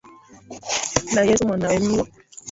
Na 1.13 1.21
Yesu 1.27 1.43
Mwanawe 1.47 1.77
Mungu. 1.83 2.07